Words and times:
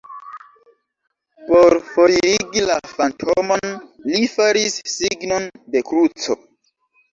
Por 1.49 1.75
foririgi 1.89 2.65
la 2.71 2.79
fantomon, 2.95 3.75
li 4.15 4.25
faris 4.33 4.81
signon 4.97 5.49
de 5.77 5.87
kruco. 5.93 6.41